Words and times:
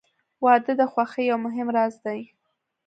•واده 0.43 0.73
د 0.79 0.81
خوښۍ 0.91 1.23
یو 1.31 1.37
مهم 1.45 1.67
راز 1.75 1.93
دی. 2.05 2.21